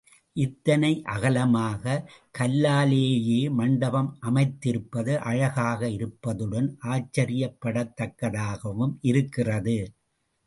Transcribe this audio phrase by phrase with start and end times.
[0.35, 1.83] இத்தனை அகலமாக
[2.39, 9.77] கல்லாலேயே மண்டபம் அமைந்திருப்பது அழகாக இருப்பதுடன் ஆச்சர்யப் படத்தக்கதாகவும் இருக்கிறது.